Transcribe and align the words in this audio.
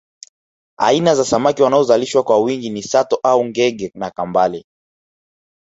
Aina 0.77 1.15
za 1.15 1.25
samaki 1.25 1.61
wanaozalishwa 1.63 2.23
kwa 2.23 2.39
wingi 2.39 2.69
ni 2.69 2.83
sato 2.83 3.19
au 3.23 3.45
ngege 3.45 3.91
na 3.95 4.11
kambale 4.11 4.65